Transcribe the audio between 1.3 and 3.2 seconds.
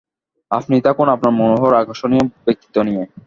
মনোহর, আকর্ষণীয় ব্যক্তিত্ব নিয়ে।